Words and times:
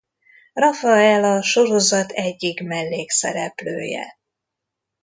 Rafael 0.53 1.23
a 1.23 1.41
sorozat 1.41 2.11
egyik 2.11 2.63
mellékszereplője. 2.63 4.17